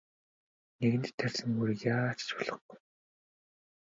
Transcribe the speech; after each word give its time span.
Нэгэнт 0.79 1.07
тарьсан 1.19 1.51
үрийг 1.61 1.81
яаж 1.95 2.19
ч 2.27 2.29
болохгүй. 2.35 2.77